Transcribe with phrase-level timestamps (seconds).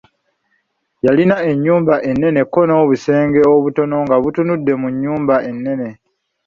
[1.05, 5.89] Yalina ennyumba ennene ko n'obusenge obutono nga butunudde mu nnyumba ennene.